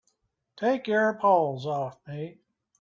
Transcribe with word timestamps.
Take 0.57 0.87
your 0.87 1.13
paws 1.13 1.67
off 1.67 1.99
me! 2.07 2.39